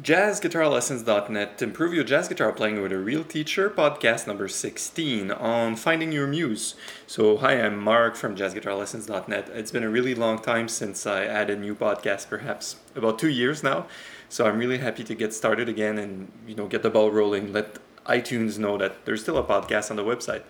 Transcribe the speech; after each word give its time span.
JazzGuitarLessons.net 0.00 1.60
Improve 1.60 1.92
Your 1.92 2.02
Jazz 2.02 2.26
Guitar 2.26 2.50
Playing 2.50 2.80
with 2.80 2.92
a 2.92 2.98
Real 2.98 3.22
Teacher, 3.22 3.68
podcast 3.68 4.26
number 4.26 4.48
16 4.48 5.30
on 5.30 5.76
finding 5.76 6.10
your 6.12 6.26
muse. 6.26 6.76
So, 7.06 7.36
hi, 7.36 7.60
I'm 7.60 7.78
Mark 7.78 8.16
from 8.16 8.34
JazzGuitarLessons.net. 8.34 9.50
It's 9.52 9.70
been 9.70 9.82
a 9.82 9.90
really 9.90 10.14
long 10.14 10.38
time 10.38 10.68
since 10.68 11.06
I 11.06 11.26
added 11.26 11.60
new 11.60 11.74
podcast, 11.74 12.30
perhaps 12.30 12.76
about 12.96 13.18
two 13.18 13.28
years 13.28 13.62
now. 13.62 13.86
So, 14.30 14.46
I'm 14.46 14.56
really 14.56 14.78
happy 14.78 15.04
to 15.04 15.14
get 15.14 15.34
started 15.34 15.68
again 15.68 15.98
and, 15.98 16.32
you 16.46 16.54
know, 16.54 16.66
get 16.66 16.82
the 16.82 16.88
ball 16.88 17.10
rolling, 17.10 17.52
let 17.52 17.78
iTunes 18.06 18.58
know 18.58 18.78
that 18.78 19.04
there's 19.04 19.20
still 19.20 19.36
a 19.36 19.44
podcast 19.44 19.90
on 19.90 19.98
the 19.98 20.04
website. 20.04 20.44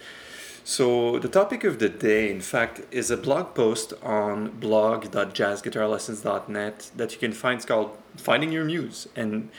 So, 0.65 1.19
the 1.19 1.29
topic 1.29 1.65
of 1.65 1.81
the 1.81 1.89
day, 1.89 2.31
in 2.31 2.41
fact, 2.41 2.83
is 2.93 3.11
a 3.11 3.17
blog 3.17 3.53
post 3.53 3.95
on 4.01 4.51
blog.jazzguitarlessons.net 4.61 6.93
that 6.97 7.13
you 7.13 7.19
can 7.19 7.33
find. 7.33 7.57
It's 7.57 7.65
called 7.65 7.99
Finding 8.17 8.53
Your 8.53 8.65
Muse. 8.65 9.09
And 9.17 9.51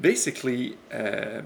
basically, 0.00 0.76
uh, 0.92 1.42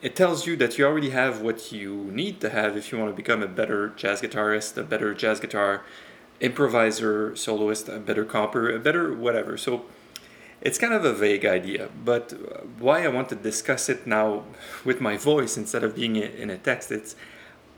it 0.00 0.16
tells 0.16 0.46
you 0.46 0.56
that 0.56 0.78
you 0.78 0.86
already 0.86 1.10
have 1.10 1.42
what 1.42 1.70
you 1.70 2.04
need 2.04 2.40
to 2.40 2.48
have 2.48 2.78
if 2.78 2.90
you 2.90 2.96
want 2.98 3.10
to 3.10 3.16
become 3.16 3.42
a 3.42 3.46
better 3.46 3.90
jazz 3.90 4.22
guitarist, 4.22 4.78
a 4.78 4.82
better 4.82 5.12
jazz 5.12 5.38
guitar 5.38 5.84
improviser, 6.40 7.36
soloist, 7.36 7.90
a 7.90 7.98
better 7.98 8.24
comper, 8.24 8.74
a 8.74 8.78
better 8.78 9.12
whatever. 9.12 9.58
So, 9.58 9.84
it's 10.62 10.78
kind 10.78 10.94
of 10.94 11.04
a 11.04 11.12
vague 11.12 11.44
idea, 11.44 11.90
but 12.02 12.32
why 12.78 13.04
I 13.04 13.08
want 13.08 13.28
to 13.28 13.34
discuss 13.34 13.90
it 13.90 14.06
now 14.06 14.44
with 14.82 15.02
my 15.02 15.18
voice 15.18 15.58
instead 15.58 15.84
of 15.84 15.94
being 15.94 16.16
in 16.16 16.48
a 16.48 16.56
text, 16.56 16.90
it's 16.90 17.14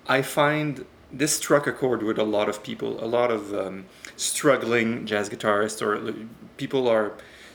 I 0.09 0.23
find 0.23 0.85
this 1.13 1.37
struck 1.37 1.67
a 1.67 1.73
chord 1.73 2.03
with 2.03 2.19
a 2.19 2.25
lot 2.25 2.49
of 2.49 2.63
people. 2.63 3.03
A 3.03 3.07
lot 3.07 3.31
of 3.31 3.55
um, 3.55 3.87
struggling 4.17 5.07
jazz 5.07 5.29
guitarists 5.29 5.83
or 5.83 6.15
people 6.57 6.89
are 6.89 7.13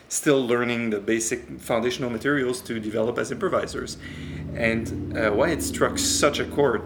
still 0.09 0.45
learning 0.45 0.91
the 0.91 0.99
basic 0.99 1.59
foundational 1.59 2.09
materials 2.09 2.61
to 2.61 2.80
develop 2.80 3.17
as 3.17 3.31
improvisers. 3.31 3.97
And 4.55 5.17
uh, 5.17 5.31
why 5.31 5.49
it 5.49 5.63
struck 5.63 5.97
such 5.97 6.39
a 6.39 6.45
chord 6.45 6.83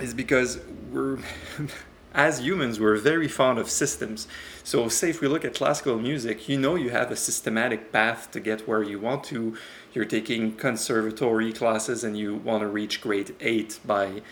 is 0.00 0.14
because 0.14 0.58
we're, 0.90 1.18
as 2.18 2.40
humans, 2.40 2.80
we're 2.80 2.96
very 2.96 3.28
fond 3.28 3.60
of 3.60 3.70
systems. 3.70 4.26
So, 4.64 4.88
say 4.88 5.10
if 5.10 5.20
we 5.20 5.28
look 5.28 5.44
at 5.44 5.54
classical 5.54 5.96
music, 6.00 6.48
you 6.48 6.58
know 6.58 6.74
you 6.74 6.90
have 6.90 7.12
a 7.12 7.16
systematic 7.16 7.92
path 7.92 8.32
to 8.32 8.40
get 8.40 8.66
where 8.66 8.82
you 8.82 8.98
want 8.98 9.22
to. 9.24 9.56
You're 9.94 10.04
taking 10.04 10.56
conservatory 10.56 11.52
classes 11.52 12.02
and 12.02 12.18
you 12.18 12.34
want 12.34 12.62
to 12.62 12.66
reach 12.66 13.00
grade 13.00 13.36
8 13.38 13.78
by 13.86 14.22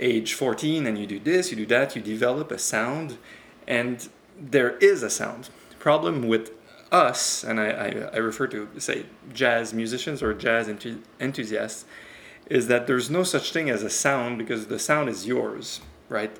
age 0.00 0.32
14 0.32 0.86
and 0.86 0.96
you 0.96 1.06
do 1.06 1.20
this, 1.20 1.50
you 1.50 1.56
do 1.58 1.66
that, 1.66 1.94
you 1.94 2.00
develop 2.00 2.50
a 2.50 2.58
sound, 2.58 3.18
and 3.68 4.08
there 4.40 4.78
is 4.78 5.02
a 5.02 5.10
sound. 5.10 5.50
Problem 5.78 6.26
with 6.26 6.50
us, 6.90 7.44
and 7.44 7.60
I, 7.60 7.68
I, 7.68 7.88
I 8.14 8.16
refer 8.16 8.46
to, 8.46 8.68
say, 8.78 9.04
jazz 9.34 9.74
musicians 9.74 10.22
or 10.22 10.32
jazz 10.32 10.66
enth- 10.66 11.02
enthusiasts, 11.20 11.84
is 12.48 12.68
that 12.68 12.86
there's 12.86 13.10
no 13.10 13.22
such 13.22 13.52
thing 13.52 13.68
as 13.68 13.82
a 13.82 13.90
sound 13.90 14.38
because 14.38 14.68
the 14.68 14.78
sound 14.78 15.10
is 15.10 15.26
yours, 15.26 15.82
right? 16.08 16.34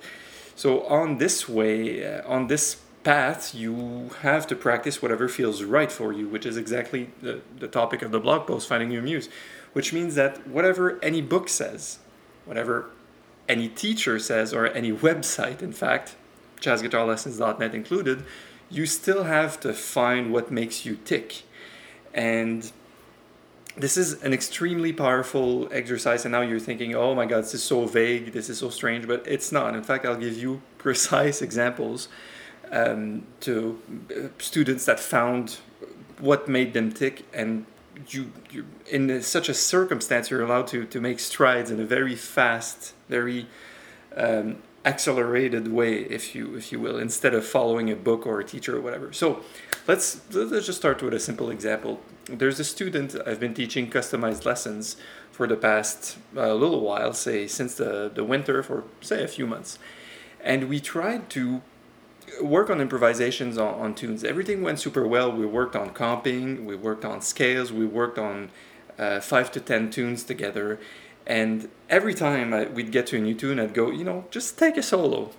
So, 0.56 0.84
on 0.86 1.18
this 1.18 1.48
way, 1.48 2.04
uh, 2.04 2.22
on 2.26 2.46
this 2.46 2.80
path, 3.02 3.54
you 3.54 4.10
have 4.20 4.46
to 4.46 4.56
practice 4.56 5.02
whatever 5.02 5.28
feels 5.28 5.62
right 5.62 5.92
for 5.92 6.12
you, 6.12 6.28
which 6.28 6.46
is 6.46 6.56
exactly 6.56 7.10
the, 7.22 7.40
the 7.58 7.68
topic 7.68 8.02
of 8.02 8.10
the 8.10 8.20
blog 8.20 8.46
post, 8.46 8.68
Finding 8.68 8.90
Your 8.90 9.02
Muse, 9.02 9.28
which 9.72 9.92
means 9.92 10.14
that 10.14 10.46
whatever 10.46 10.98
any 11.02 11.20
book 11.20 11.48
says, 11.48 11.98
whatever 12.44 12.86
any 13.48 13.68
teacher 13.68 14.18
says, 14.18 14.54
or 14.54 14.66
any 14.68 14.90
website, 14.90 15.60
in 15.60 15.72
fact, 15.72 16.16
jazzguitarlessons.net 16.60 17.74
included, 17.74 18.24
you 18.70 18.86
still 18.86 19.24
have 19.24 19.60
to 19.60 19.72
find 19.74 20.32
what 20.32 20.50
makes 20.50 20.86
you 20.86 20.96
tick. 21.04 21.42
And 22.14 22.72
this 23.76 23.96
is 23.96 24.22
an 24.22 24.32
extremely 24.32 24.92
powerful 24.92 25.68
exercise. 25.72 26.24
And 26.24 26.32
now 26.32 26.42
you're 26.42 26.60
thinking, 26.60 26.94
oh 26.94 27.14
my 27.14 27.26
God, 27.26 27.44
this 27.44 27.54
is 27.54 27.62
so 27.62 27.86
vague, 27.86 28.32
this 28.32 28.48
is 28.48 28.58
so 28.58 28.70
strange, 28.70 29.06
but 29.06 29.24
it's 29.26 29.50
not. 29.50 29.74
In 29.74 29.82
fact, 29.82 30.06
I'll 30.06 30.16
give 30.16 30.36
you 30.36 30.62
precise 30.78 31.42
examples 31.42 32.08
um, 32.70 33.26
to 33.40 33.80
uh, 34.10 34.28
students 34.38 34.84
that 34.86 35.00
found 35.00 35.58
what 36.18 36.48
made 36.48 36.72
them 36.72 36.92
tick 36.92 37.24
and 37.32 37.66
you, 38.08 38.30
you 38.50 38.64
in 38.90 39.22
such 39.22 39.48
a 39.48 39.54
circumstance 39.54 40.30
you're 40.30 40.42
allowed 40.42 40.66
to 40.66 40.84
to 40.86 41.00
make 41.00 41.20
strides 41.20 41.70
in 41.70 41.80
a 41.80 41.84
very 41.84 42.14
fast 42.14 42.92
very 43.08 43.46
um, 44.16 44.56
accelerated 44.84 45.72
way 45.72 45.94
if 45.94 46.34
you 46.34 46.56
if 46.56 46.70
you 46.70 46.78
will 46.78 46.98
instead 46.98 47.34
of 47.34 47.44
following 47.46 47.90
a 47.90 47.96
book 47.96 48.26
or 48.26 48.40
a 48.40 48.44
teacher 48.44 48.76
or 48.76 48.80
whatever 48.80 49.12
so 49.12 49.42
let's 49.88 50.20
let's 50.32 50.66
just 50.66 50.78
start 50.78 51.02
with 51.02 51.14
a 51.14 51.20
simple 51.20 51.50
example 51.50 52.00
there's 52.26 52.60
a 52.60 52.64
student 52.64 53.16
i've 53.26 53.40
been 53.40 53.54
teaching 53.54 53.90
customized 53.90 54.44
lessons 54.44 54.96
for 55.32 55.46
the 55.46 55.56
past 55.56 56.18
uh, 56.36 56.52
little 56.52 56.80
while 56.80 57.12
say 57.14 57.46
since 57.46 57.74
the 57.76 58.10
the 58.14 58.22
winter 58.22 58.62
for 58.62 58.84
say 59.00 59.24
a 59.24 59.28
few 59.28 59.46
months 59.46 59.78
and 60.42 60.68
we 60.68 60.78
tried 60.78 61.30
to 61.30 61.62
work 62.40 62.70
on 62.70 62.80
improvisations 62.80 63.58
on, 63.58 63.74
on, 63.74 63.94
tunes. 63.94 64.24
Everything 64.24 64.62
went 64.62 64.78
super 64.80 65.06
well. 65.06 65.30
We 65.30 65.46
worked 65.46 65.76
on 65.76 65.90
comping, 65.90 66.64
we 66.64 66.76
worked 66.76 67.04
on 67.04 67.20
scales, 67.20 67.72
we 67.72 67.86
worked 67.86 68.18
on 68.18 68.50
uh, 68.98 69.20
five 69.20 69.50
to 69.52 69.60
ten 69.60 69.90
tunes 69.90 70.24
together. 70.24 70.78
And 71.26 71.68
every 71.88 72.14
time 72.14 72.52
I, 72.52 72.66
we'd 72.66 72.92
get 72.92 73.06
to 73.08 73.16
a 73.16 73.20
new 73.20 73.34
tune, 73.34 73.58
I'd 73.58 73.74
go, 73.74 73.90
you 73.90 74.04
know, 74.04 74.26
just 74.30 74.58
take 74.58 74.76
a 74.76 74.82
solo, 74.82 75.30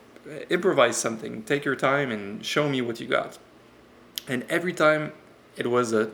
improvise 0.49 0.97
something, 0.97 1.43
take 1.43 1.65
your 1.65 1.75
time 1.75 2.11
and 2.11 2.43
show 2.43 2.67
me 2.67 2.81
what 2.81 2.99
you 2.99 3.07
got. 3.07 3.37
And 4.27 4.43
every 4.49 4.73
time 4.73 5.13
it 5.55 5.67
was 5.67 5.93
a 5.93 6.11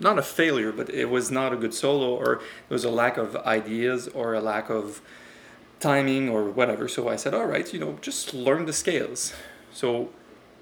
not 0.00 0.18
a 0.18 0.22
failure, 0.22 0.72
but 0.72 0.90
it 0.90 1.06
was 1.06 1.30
not 1.30 1.52
a 1.52 1.56
good 1.56 1.72
solo, 1.72 2.14
or 2.14 2.34
it 2.34 2.70
was 2.70 2.84
a 2.84 2.90
lack 2.90 3.16
of 3.16 3.36
ideas, 3.36 4.08
or 4.08 4.34
a 4.34 4.40
lack 4.40 4.68
of 4.68 5.00
timing, 5.80 6.28
or 6.28 6.44
whatever. 6.44 6.88
So 6.88 7.08
I 7.08 7.16
said, 7.16 7.34
all 7.34 7.46
right, 7.46 7.72
you 7.72 7.78
know, 7.78 7.98
just 8.00 8.34
learn 8.34 8.66
the 8.66 8.72
scales. 8.72 9.32
So 9.72 10.10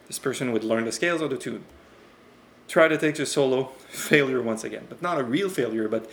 this 0.06 0.18
person 0.18 0.52
would 0.52 0.64
learn 0.64 0.84
the 0.84 0.92
scales 0.92 1.20
of 1.22 1.30
the 1.30 1.36
tune. 1.36 1.64
Try 2.68 2.88
to 2.88 2.98
take 2.98 3.16
the 3.16 3.26
solo, 3.26 3.64
failure 3.88 4.42
once 4.42 4.62
again, 4.62 4.86
but 4.88 5.02
not 5.02 5.18
a 5.18 5.24
real 5.24 5.48
failure, 5.48 5.88
but 5.88 6.08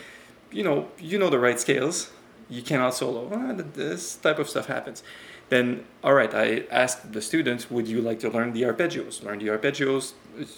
you 0.52 0.64
know, 0.64 0.88
you 0.98 1.20
know 1.20 1.30
the 1.30 1.40
right 1.40 1.60
scales. 1.60 2.12
You 2.50 2.62
cannot 2.62 2.94
solo. 2.94 3.30
Ah, 3.34 3.54
this 3.74 4.16
type 4.16 4.40
of 4.40 4.50
stuff 4.50 4.68
happens. 4.68 5.04
Then, 5.50 5.86
all 6.04 6.14
right, 6.14 6.34
I 6.34 6.64
asked 6.70 7.14
the 7.14 7.22
students, 7.22 7.72
would 7.72 7.88
you 7.88 8.02
like 8.02 8.20
to 8.20 8.30
learn 8.30 8.54
the 8.54 8.64
arpeggios? 8.64 9.24
Learn 9.24 9.40
the 9.40 9.48
arpeggios. 9.48 10.14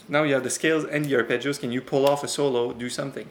Now 0.07 0.23
you 0.23 0.33
have 0.33 0.43
the 0.43 0.49
scales 0.49 0.83
and 0.83 1.05
the 1.05 1.13
arpeggios. 1.13 1.59
Can 1.59 1.71
you 1.71 1.81
pull 1.81 2.07
off 2.07 2.23
a 2.23 2.27
solo, 2.27 2.73
do 2.73 2.89
something? 2.89 3.29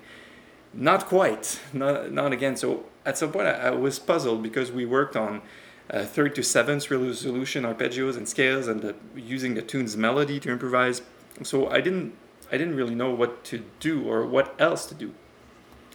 Not 0.73 1.07
quite. 1.07 1.61
Not, 1.73 2.13
not 2.13 2.33
again. 2.33 2.57
So 2.57 2.85
at 3.05 3.19
some 3.19 3.33
point, 3.33 3.49
I, 3.49 3.53
I 3.53 3.71
was 3.71 3.99
puzzled 3.99 4.43
because 4.43 4.71
we 4.71 4.87
worked 4.87 5.17
on 5.17 5.43
uh, 5.91 6.05
third 6.05 6.35
to 6.37 6.43
seventh 6.43 6.91
resolution 6.91 7.65
arpeggios 7.65 8.17
and 8.17 8.29
scales 8.29 8.69
and 8.69 8.83
the, 8.83 8.95
using 9.17 9.55
the 9.55 9.63
tune's 9.63 9.97
melody 9.97 10.39
to 10.41 10.51
improvise. 10.51 11.03
So 11.43 11.69
I 11.69 11.81
didn't 11.81 12.15
I 12.51 12.57
didn't 12.57 12.77
really 12.77 12.95
know 12.95 13.11
what 13.11 13.45
to 13.45 13.65
do 13.79 14.09
or 14.09 14.27
what 14.27 14.55
else 14.59 14.87
to 14.87 14.95
do. 14.95 15.13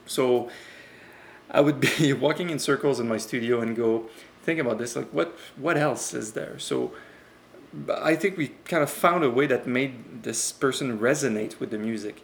So 0.05 0.49
I 1.53 1.61
would 1.61 1.79
be 1.79 2.13
walking 2.25 2.49
in 2.49 2.59
circles 2.59 2.99
in 2.99 3.07
my 3.07 3.17
studio 3.17 3.61
and 3.61 3.75
go 3.75 4.09
think 4.43 4.59
about 4.59 4.77
this 4.77 4.95
like 4.95 5.09
what 5.09 5.37
what 5.55 5.77
else 5.77 6.13
is 6.13 6.33
there? 6.33 6.59
So 6.59 6.91
I 7.89 8.15
think 8.15 8.37
we 8.37 8.49
kind 8.65 8.83
of 8.83 8.89
found 8.89 9.23
a 9.23 9.29
way 9.29 9.47
that 9.47 9.65
made 9.65 10.23
this 10.23 10.51
person 10.51 10.99
resonate 10.99 11.59
with 11.59 11.71
the 11.71 11.77
music. 11.77 12.23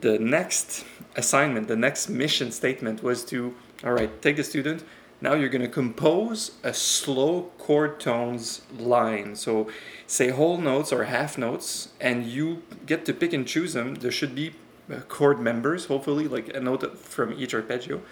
The 0.00 0.18
next 0.18 0.84
assignment, 1.16 1.68
the 1.68 1.76
next 1.76 2.08
mission 2.08 2.50
statement 2.50 3.02
was 3.02 3.24
to 3.26 3.54
all 3.84 3.92
right, 3.92 4.22
take 4.22 4.36
the 4.36 4.44
student, 4.44 4.84
now 5.20 5.34
you're 5.34 5.48
going 5.48 5.62
to 5.62 5.68
compose 5.68 6.52
a 6.62 6.74
slow 6.74 7.52
chord 7.58 8.00
tones 8.00 8.62
line. 8.76 9.36
So 9.36 9.68
say 10.06 10.30
whole 10.30 10.58
notes 10.58 10.92
or 10.92 11.04
half 11.04 11.38
notes, 11.38 11.88
and 12.00 12.26
you 12.26 12.62
get 12.86 13.04
to 13.06 13.14
pick 13.14 13.32
and 13.32 13.46
choose 13.46 13.72
them. 13.72 13.94
There 13.94 14.10
should 14.10 14.34
be 14.34 14.54
uh, 14.92 15.00
chord 15.02 15.38
members, 15.40 15.86
hopefully, 15.86 16.26
like 16.26 16.54
a 16.54 16.60
note 16.60 16.98
from 16.98 17.32
each 17.34 17.54
arpeggio. 17.54 18.02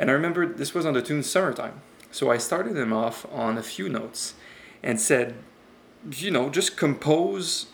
And 0.00 0.08
I 0.08 0.14
remember 0.14 0.46
this 0.46 0.72
was 0.72 0.86
on 0.86 0.94
the 0.94 1.02
tune 1.02 1.22
Summertime. 1.22 1.82
So 2.10 2.30
I 2.30 2.38
started 2.38 2.74
him 2.74 2.90
off 2.90 3.26
on 3.30 3.58
a 3.58 3.62
few 3.62 3.86
notes 3.86 4.32
and 4.82 4.98
said, 4.98 5.34
you 6.10 6.30
know, 6.30 6.48
just 6.48 6.78
compose 6.78 7.66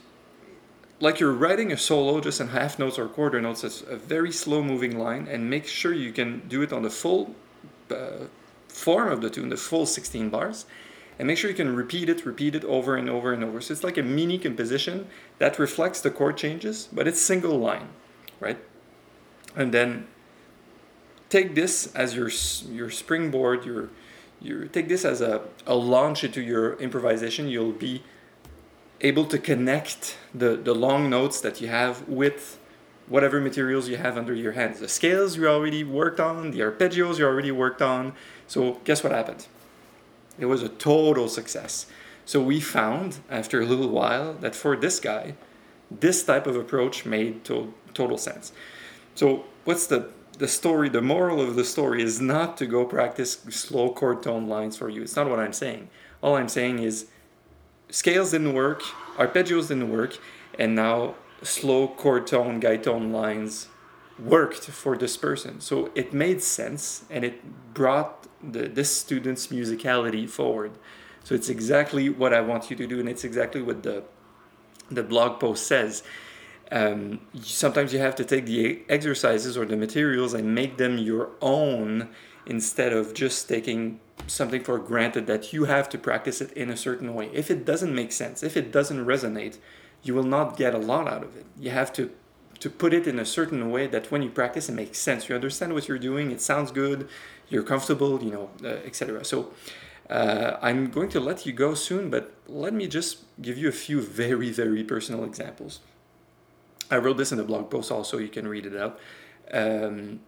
like 0.98 1.20
you're 1.20 1.32
writing 1.32 1.70
a 1.70 1.78
solo 1.78 2.20
just 2.20 2.40
in 2.40 2.48
half 2.48 2.80
notes 2.80 2.98
or 2.98 3.06
quarter 3.06 3.40
notes. 3.40 3.62
It's 3.62 3.82
a 3.82 3.96
very 3.96 4.32
slow 4.32 4.60
moving 4.60 4.98
line, 4.98 5.28
and 5.30 5.48
make 5.48 5.66
sure 5.68 5.92
you 5.92 6.10
can 6.10 6.42
do 6.48 6.62
it 6.62 6.72
on 6.72 6.82
the 6.82 6.90
full 6.90 7.36
uh, 7.92 8.24
form 8.66 9.12
of 9.12 9.20
the 9.20 9.30
tune, 9.30 9.50
the 9.50 9.56
full 9.56 9.86
16 9.86 10.28
bars, 10.28 10.66
and 11.20 11.28
make 11.28 11.38
sure 11.38 11.48
you 11.48 11.54
can 11.54 11.76
repeat 11.76 12.08
it, 12.08 12.26
repeat 12.26 12.56
it 12.56 12.64
over 12.64 12.96
and 12.96 13.08
over 13.08 13.32
and 13.32 13.44
over. 13.44 13.60
So 13.60 13.72
it's 13.72 13.84
like 13.84 13.98
a 13.98 14.02
mini 14.02 14.36
composition 14.36 15.06
that 15.38 15.60
reflects 15.60 16.00
the 16.00 16.10
chord 16.10 16.36
changes, 16.36 16.88
but 16.92 17.06
it's 17.06 17.20
single 17.20 17.56
line, 17.56 17.90
right? 18.40 18.58
And 19.54 19.72
then 19.72 20.08
take 21.28 21.54
this 21.54 21.94
as 21.94 22.14
your 22.14 22.30
your 22.70 22.90
springboard, 22.90 23.64
your 23.64 23.90
your 24.40 24.66
take 24.66 24.88
this 24.88 25.04
as 25.04 25.20
a, 25.20 25.42
a 25.66 25.74
launch 25.74 26.24
into 26.24 26.40
your 26.40 26.74
improvisation. 26.76 27.48
You'll 27.48 27.72
be 27.72 28.02
able 29.00 29.26
to 29.26 29.38
connect 29.38 30.16
the, 30.34 30.56
the 30.56 30.74
long 30.74 31.10
notes 31.10 31.40
that 31.40 31.60
you 31.60 31.68
have 31.68 32.08
with 32.08 32.58
whatever 33.08 33.40
materials 33.40 33.88
you 33.88 33.96
have 33.96 34.16
under 34.16 34.34
your 34.34 34.52
hands. 34.52 34.80
The 34.80 34.88
scales 34.88 35.36
you 35.36 35.46
already 35.46 35.84
worked 35.84 36.18
on, 36.18 36.50
the 36.50 36.60
arpeggios 36.60 37.18
you 37.18 37.26
already 37.26 37.52
worked 37.52 37.82
on. 37.82 38.14
So 38.46 38.80
guess 38.84 39.04
what 39.04 39.12
happened? 39.12 39.46
It 40.38 40.46
was 40.46 40.62
a 40.62 40.68
total 40.68 41.28
success. 41.28 41.86
So 42.24 42.42
we 42.42 42.60
found 42.60 43.18
after 43.30 43.60
a 43.60 43.66
little 43.66 43.88
while 43.88 44.34
that 44.34 44.56
for 44.56 44.76
this 44.76 44.98
guy, 44.98 45.34
this 45.90 46.24
type 46.24 46.46
of 46.46 46.56
approach 46.56 47.06
made 47.06 47.44
to- 47.44 47.72
total 47.94 48.18
sense. 48.18 48.52
So 49.14 49.44
what's 49.64 49.86
the 49.86 50.10
the 50.38 50.48
story? 50.48 50.88
The 50.88 51.02
moral 51.02 51.40
of 51.40 51.56
the 51.56 51.64
story 51.64 52.02
is 52.02 52.20
not 52.20 52.56
to 52.58 52.66
go 52.66 52.84
practice 52.84 53.32
slow 53.50 53.92
chord 53.92 54.22
tone 54.22 54.48
lines 54.48 54.76
for 54.76 54.88
you. 54.88 55.02
It's 55.02 55.16
not 55.16 55.28
what 55.28 55.38
I'm 55.38 55.52
saying. 55.52 55.88
All 56.22 56.36
I'm 56.36 56.48
saying 56.48 56.80
is 56.80 57.06
scales 57.90 58.32
didn't 58.32 58.54
work, 58.54 58.82
arpeggios 59.16 59.68
didn't 59.68 59.90
work, 59.90 60.18
and 60.58 60.74
now 60.74 61.14
slow 61.42 61.88
chord 61.88 62.26
tone, 62.26 62.60
guide 62.60 62.84
tone 62.84 63.12
lines 63.12 63.68
worked 64.18 64.64
for 64.64 64.96
this 64.96 65.16
person. 65.16 65.60
So 65.60 65.90
it 65.94 66.12
made 66.12 66.42
sense 66.42 67.04
and 67.10 67.24
it 67.24 67.74
brought 67.74 68.26
the, 68.42 68.68
this 68.68 68.94
student's 68.96 69.48
musicality 69.48 70.28
forward. 70.28 70.72
So 71.24 71.34
it's 71.34 71.48
exactly 71.48 72.08
what 72.08 72.32
I 72.32 72.40
want 72.40 72.70
you 72.70 72.76
to 72.76 72.86
do, 72.86 73.00
and 73.00 73.08
it's 73.08 73.24
exactly 73.24 73.60
what 73.60 73.82
the 73.82 74.04
the 74.88 75.02
blog 75.02 75.40
post 75.40 75.66
says. 75.66 76.04
Um, 76.72 77.20
sometimes 77.40 77.92
you 77.92 78.00
have 78.00 78.16
to 78.16 78.24
take 78.24 78.46
the 78.46 78.82
exercises 78.88 79.56
or 79.56 79.64
the 79.64 79.76
materials 79.76 80.34
and 80.34 80.54
make 80.54 80.78
them 80.78 80.98
your 80.98 81.30
own 81.40 82.08
instead 82.44 82.92
of 82.92 83.14
just 83.14 83.48
taking 83.48 84.00
something 84.26 84.62
for 84.62 84.78
granted 84.78 85.26
that 85.26 85.52
you 85.52 85.64
have 85.64 85.88
to 85.90 85.98
practice 85.98 86.40
it 86.40 86.52
in 86.52 86.70
a 86.70 86.76
certain 86.76 87.14
way. 87.14 87.30
If 87.32 87.50
it 87.50 87.64
doesn't 87.64 87.94
make 87.94 88.12
sense, 88.12 88.42
if 88.42 88.56
it 88.56 88.72
doesn't 88.72 89.04
resonate, 89.04 89.58
you 90.02 90.14
will 90.14 90.24
not 90.24 90.56
get 90.56 90.74
a 90.74 90.78
lot 90.78 91.06
out 91.08 91.22
of 91.22 91.36
it. 91.36 91.46
You 91.58 91.70
have 91.70 91.92
to 91.94 92.10
to 92.58 92.70
put 92.70 92.94
it 92.94 93.06
in 93.06 93.18
a 93.18 93.24
certain 93.26 93.70
way 93.70 93.86
that 93.86 94.10
when 94.10 94.22
you 94.22 94.30
practice 94.30 94.70
it 94.70 94.72
makes 94.72 94.98
sense. 94.98 95.28
You 95.28 95.34
understand 95.34 95.74
what 95.74 95.88
you're 95.88 95.98
doing, 95.98 96.30
it 96.30 96.40
sounds 96.40 96.70
good, 96.72 97.06
you're 97.50 97.62
comfortable, 97.62 98.22
you 98.22 98.30
know, 98.30 98.50
uh, 98.64 98.68
etc. 98.86 99.24
So 99.26 99.52
uh, 100.08 100.56
I'm 100.62 100.90
going 100.90 101.10
to 101.10 101.20
let 101.20 101.44
you 101.44 101.52
go 101.52 101.74
soon, 101.74 102.08
but 102.08 102.32
let 102.46 102.72
me 102.72 102.86
just 102.86 103.24
give 103.42 103.58
you 103.58 103.68
a 103.68 103.72
few 103.72 104.00
very, 104.00 104.50
very 104.50 104.82
personal 104.84 105.24
examples. 105.24 105.80
I 106.90 106.98
wrote 106.98 107.16
this 107.16 107.32
in 107.32 107.38
the 107.38 107.44
blog 107.44 107.70
post 107.70 107.90
also, 107.90 108.18
you 108.18 108.28
can 108.28 108.46
read 108.46 108.66
it 108.66 108.76
out. 108.76 108.98
Um, 109.52 110.20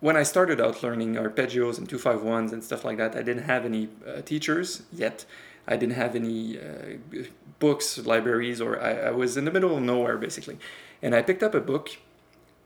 when 0.00 0.16
I 0.16 0.22
started 0.22 0.60
out 0.60 0.82
learning 0.82 1.14
arpeggios 1.14 1.78
and 1.78 1.88
251s 1.88 2.52
and 2.52 2.62
stuff 2.62 2.84
like 2.84 2.98
that, 2.98 3.16
I 3.16 3.22
didn't 3.22 3.44
have 3.44 3.64
any 3.64 3.88
uh, 4.06 4.22
teachers 4.22 4.82
yet. 4.92 5.24
I 5.66 5.76
didn't 5.76 5.96
have 5.96 6.14
any 6.14 6.58
uh, 6.58 7.24
books, 7.58 7.98
libraries, 7.98 8.60
or 8.60 8.80
I, 8.80 9.08
I 9.08 9.10
was 9.10 9.36
in 9.36 9.44
the 9.44 9.50
middle 9.50 9.76
of 9.76 9.82
nowhere 9.82 10.16
basically. 10.16 10.58
And 11.02 11.14
I 11.14 11.22
picked 11.22 11.42
up 11.42 11.54
a 11.54 11.60
book, 11.60 11.96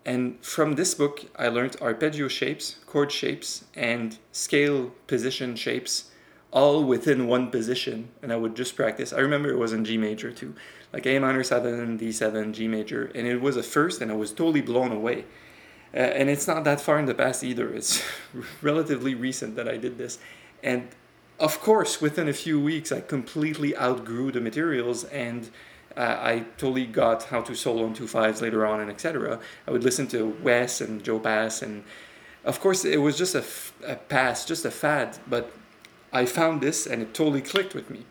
and 0.04 0.44
from 0.44 0.74
this 0.74 0.94
book, 0.94 1.24
I 1.36 1.48
learned 1.48 1.76
arpeggio 1.80 2.28
shapes, 2.28 2.76
chord 2.86 3.12
shapes, 3.12 3.64
and 3.74 4.18
scale 4.32 4.92
position 5.06 5.56
shapes 5.56 6.11
all 6.52 6.84
within 6.84 7.26
one 7.26 7.50
position. 7.50 8.10
And 8.22 8.32
I 8.32 8.36
would 8.36 8.54
just 8.54 8.76
practice. 8.76 9.12
I 9.12 9.18
remember 9.20 9.50
it 9.50 9.58
was 9.58 9.72
in 9.72 9.84
G 9.84 9.96
major 9.96 10.30
too, 10.30 10.54
like 10.92 11.06
A 11.06 11.18
minor 11.18 11.42
7, 11.42 11.98
D7, 11.98 12.52
G 12.52 12.68
major. 12.68 13.10
And 13.14 13.26
it 13.26 13.40
was 13.40 13.56
a 13.56 13.62
first, 13.62 14.00
and 14.00 14.12
I 14.12 14.14
was 14.14 14.30
totally 14.30 14.60
blown 14.60 14.92
away. 14.92 15.24
Uh, 15.94 15.98
and 15.98 16.30
it's 16.30 16.46
not 16.46 16.64
that 16.64 16.80
far 16.80 16.98
in 16.98 17.06
the 17.06 17.14
past 17.14 17.42
either. 17.42 17.72
It's 17.74 18.02
relatively 18.62 19.14
recent 19.14 19.56
that 19.56 19.68
I 19.68 19.76
did 19.76 19.98
this. 19.98 20.18
And 20.62 20.88
of 21.40 21.60
course, 21.60 22.00
within 22.00 22.28
a 22.28 22.32
few 22.32 22.60
weeks, 22.60 22.92
I 22.92 23.00
completely 23.00 23.76
outgrew 23.76 24.30
the 24.30 24.40
materials 24.40 25.04
and 25.04 25.50
uh, 25.96 26.16
I 26.20 26.44
totally 26.56 26.86
got 26.86 27.24
how 27.24 27.42
to 27.42 27.54
solo 27.54 27.84
on 27.84 27.94
two 27.94 28.06
fives 28.06 28.40
later 28.40 28.64
on 28.64 28.80
and 28.80 28.90
etc. 28.90 29.40
I 29.66 29.70
would 29.70 29.84
listen 29.84 30.06
to 30.08 30.36
Wes 30.42 30.80
and 30.80 31.02
Joe 31.02 31.18
Pass 31.18 31.60
and 31.62 31.84
of 32.44 32.60
course 32.60 32.84
it 32.84 32.98
was 32.98 33.18
just 33.18 33.34
a, 33.34 33.40
f- 33.40 33.74
a 33.86 33.96
pass, 33.96 34.46
just 34.46 34.64
a 34.64 34.70
fad, 34.70 35.18
but 35.26 35.52
I 36.12 36.26
found 36.26 36.60
this 36.60 36.86
and 36.86 37.00
it 37.02 37.14
totally 37.14 37.40
clicked 37.40 37.74
with 37.74 37.90
me 37.90 38.04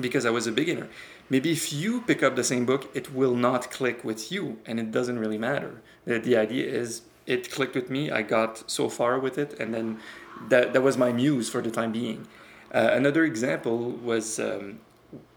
because 0.00 0.26
I 0.26 0.30
was 0.30 0.46
a 0.46 0.52
beginner. 0.52 0.88
Maybe 1.30 1.52
if 1.52 1.72
you 1.72 2.02
pick 2.02 2.22
up 2.22 2.36
the 2.36 2.44
same 2.44 2.64
book, 2.64 2.90
it 2.94 3.12
will 3.14 3.34
not 3.34 3.70
click 3.70 4.04
with 4.04 4.32
you 4.32 4.58
and 4.66 4.78
it 4.78 4.90
doesn't 4.90 5.18
really 5.18 5.38
matter. 5.38 5.82
The, 6.06 6.36
idea 6.36 6.66
is 6.66 7.02
it 7.26 7.50
clicked 7.50 7.74
with 7.74 7.90
me, 7.90 8.10
I 8.10 8.22
got 8.22 8.70
so 8.70 8.88
far 8.88 9.18
with 9.18 9.36
it, 9.36 9.58
and 9.60 9.74
then 9.74 9.98
that, 10.48 10.72
that 10.72 10.82
was 10.82 10.96
my 10.96 11.12
muse 11.12 11.50
for 11.50 11.60
the 11.60 11.70
time 11.70 11.92
being. 11.92 12.26
Uh, 12.72 12.90
another 12.92 13.24
example 13.24 13.90
was 13.90 14.38
um, 14.38 14.80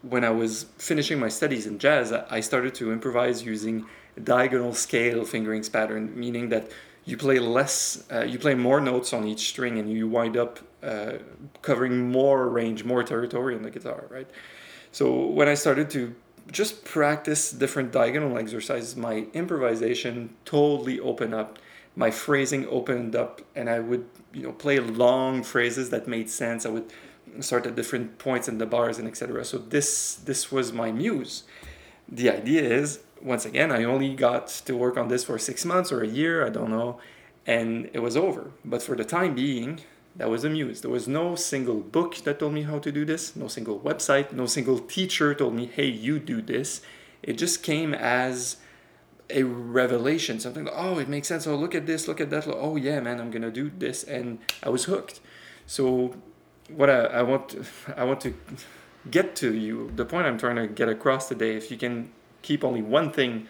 when 0.01 0.23
I 0.23 0.29
was 0.29 0.67
finishing 0.77 1.19
my 1.19 1.29
studies 1.29 1.65
in 1.65 1.79
jazz, 1.79 2.11
I 2.11 2.39
started 2.39 2.73
to 2.75 2.91
improvise 2.91 3.43
using 3.43 3.85
diagonal 4.21 4.73
scale 4.73 5.25
fingerings 5.25 5.69
pattern, 5.69 6.17
meaning 6.17 6.49
that 6.49 6.71
you 7.05 7.17
play 7.17 7.39
less, 7.39 8.03
uh, 8.11 8.23
you 8.23 8.37
play 8.37 8.55
more 8.55 8.79
notes 8.79 9.13
on 9.13 9.27
each 9.27 9.49
string, 9.49 9.79
and 9.79 9.91
you 9.91 10.07
wind 10.07 10.37
up 10.37 10.59
uh, 10.83 11.13
covering 11.61 12.11
more 12.11 12.47
range, 12.49 12.83
more 12.83 13.03
territory 13.03 13.55
on 13.55 13.63
the 13.63 13.71
guitar, 13.71 14.05
right? 14.09 14.29
So 14.91 15.25
when 15.25 15.47
I 15.47 15.55
started 15.55 15.89
to 15.91 16.15
just 16.51 16.83
practice 16.85 17.51
different 17.51 17.91
diagonal 17.91 18.37
exercises, 18.37 18.95
my 18.95 19.25
improvisation 19.33 20.35
totally 20.45 20.99
opened 20.99 21.33
up. 21.33 21.59
My 21.95 22.11
phrasing 22.11 22.67
opened 22.67 23.15
up, 23.15 23.41
and 23.55 23.69
I 23.69 23.79
would, 23.79 24.05
you 24.33 24.43
know, 24.43 24.53
play 24.53 24.79
long 24.79 25.43
phrases 25.43 25.89
that 25.89 26.07
made 26.07 26.29
sense. 26.29 26.65
I 26.65 26.69
would 26.69 26.91
start 27.39 27.65
at 27.65 27.75
different 27.75 28.17
points 28.17 28.47
in 28.47 28.57
the 28.57 28.65
bars 28.65 28.97
and 28.97 29.07
etc. 29.07 29.43
So 29.45 29.57
this 29.57 30.15
this 30.15 30.51
was 30.51 30.71
my 30.71 30.91
muse. 30.91 31.43
The 32.07 32.29
idea 32.29 32.61
is 32.61 32.99
once 33.23 33.45
again 33.45 33.71
I 33.71 33.83
only 33.83 34.13
got 34.15 34.47
to 34.65 34.75
work 34.75 34.97
on 34.97 35.07
this 35.07 35.23
for 35.23 35.37
six 35.37 35.65
months 35.65 35.91
or 35.91 36.01
a 36.01 36.07
year, 36.07 36.45
I 36.45 36.49
don't 36.49 36.69
know, 36.69 36.99
and 37.45 37.89
it 37.93 37.99
was 37.99 38.17
over. 38.17 38.51
But 38.63 38.81
for 38.81 38.95
the 38.95 39.03
time 39.05 39.35
being, 39.35 39.81
that 40.15 40.29
was 40.29 40.43
a 40.43 40.49
muse. 40.49 40.81
There 40.81 40.91
was 40.91 41.07
no 41.07 41.35
single 41.35 41.79
book 41.79 42.15
that 42.17 42.39
told 42.39 42.53
me 42.53 42.63
how 42.63 42.79
to 42.79 42.91
do 42.91 43.05
this, 43.05 43.35
no 43.35 43.47
single 43.47 43.79
website, 43.79 44.33
no 44.33 44.45
single 44.45 44.79
teacher 44.79 45.33
told 45.33 45.53
me, 45.53 45.67
hey, 45.67 45.87
you 45.87 46.19
do 46.19 46.41
this. 46.41 46.81
It 47.23 47.37
just 47.37 47.63
came 47.63 47.93
as 47.93 48.57
a 49.29 49.43
revelation, 49.43 50.39
something 50.39 50.65
like, 50.65 50.73
oh, 50.75 50.99
it 50.99 51.07
makes 51.07 51.27
sense. 51.27 51.47
Oh, 51.47 51.55
look 51.55 51.73
at 51.73 51.85
this, 51.85 52.07
look 52.07 52.19
at 52.19 52.29
that. 52.31 52.45
Oh, 52.47 52.75
yeah, 52.75 52.99
man, 52.99 53.21
I'm 53.21 53.31
gonna 53.31 53.51
do 53.51 53.71
this, 53.77 54.03
and 54.03 54.39
I 54.61 54.69
was 54.69 54.85
hooked. 54.85 55.21
So 55.65 56.15
what 56.67 56.89
I, 56.89 57.03
I 57.03 57.21
want 57.21 57.55
I 57.97 58.03
want 58.03 58.21
to 58.21 58.33
get 59.09 59.35
to 59.37 59.53
you 59.53 59.91
the 59.95 60.05
point 60.05 60.27
I'm 60.27 60.37
trying 60.37 60.57
to 60.57 60.67
get 60.67 60.87
across 60.89 61.27
today 61.27 61.55
if 61.55 61.71
you 61.71 61.77
can 61.77 62.11
keep 62.41 62.63
only 62.63 62.81
one 62.81 63.11
thing 63.11 63.47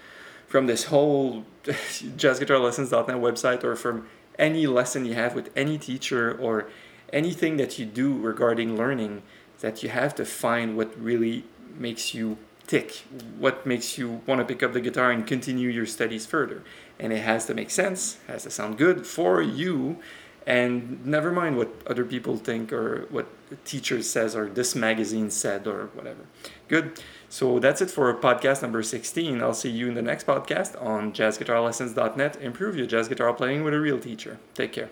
from 0.48 0.68
this 0.68 0.86
whole 0.86 1.46
jazzguitarlessons.net 1.64 3.18
website 3.18 3.64
or 3.64 3.76
from 3.76 4.08
any 4.38 4.68
lesson 4.68 5.06
you 5.06 5.14
have 5.14 5.36
with 5.36 5.50
any 5.56 5.78
teacher 5.78 6.38
or 6.38 6.68
anything 7.14 7.58
that 7.58 7.78
you 7.78 7.86
do 7.86 8.18
regarding 8.18 8.78
learning 8.78 9.22
that 9.60 9.84
you 9.84 9.90
have 9.90 10.16
to 10.16 10.26
find 10.26 10.76
what 10.76 10.98
really 11.00 11.44
makes 11.78 12.14
you 12.14 12.38
tick 12.68 13.04
what 13.38 13.66
makes 13.66 13.98
you 13.98 14.22
want 14.26 14.40
to 14.40 14.46
pick 14.46 14.64
up 14.64 14.74
the 14.74 14.80
guitar 14.80 15.12
and 15.12 15.28
continue 15.28 15.70
your 15.70 15.86
studies 15.86 16.26
further. 16.26 16.64
And 17.00 17.12
it 17.12 17.20
has 17.20 17.46
to 17.48 17.54
make 17.54 17.70
sense 17.70 18.18
has 18.28 18.44
to 18.44 18.50
sound 18.50 18.78
good 18.78 19.06
for 19.06 19.42
you 19.42 20.00
and 20.46 21.06
never 21.06 21.32
mind 21.32 21.58
what 21.58 21.70
other 21.88 22.06
people 22.06 22.38
think 22.38 22.74
or 22.74 23.06
what 23.10 23.28
teachers 23.66 24.10
says 24.10 24.36
or 24.36 24.50
this 24.50 24.76
magazine 24.76 25.30
said 25.30 25.68
or 25.68 25.88
whatever. 25.94 26.26
Good. 26.68 27.02
So 27.30 27.60
that's 27.60 27.82
it 27.82 27.90
for 27.90 28.14
podcast 28.16 28.62
number 28.62 28.84
16 28.84 29.42
i'll 29.42 29.54
see 29.54 29.70
you 29.70 29.88
in 29.88 29.94
the 29.94 30.02
next 30.02 30.28
podcast 30.28 30.82
on 30.82 31.14
jazzguitarlessons.net 31.14 32.36
improve 32.42 32.76
your 32.76 32.86
jazz 32.86 33.08
guitar 33.08 33.34
playing 33.34 33.64
with 33.64 33.74
a 33.74 33.80
real 33.80 34.00
teacher. 34.00 34.38
Take 34.54 34.74
care 34.74 34.90